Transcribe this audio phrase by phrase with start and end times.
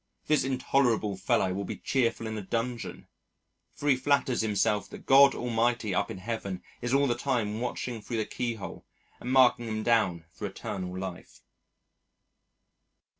[0.25, 3.07] This intolerable fellow will be cheerful in a dungeon.
[3.75, 8.01] For he flatters himself that God Almighty up in Heaven is all the time watching
[8.01, 8.87] through the keyhole
[9.19, 11.41] and marking him down for eternal life.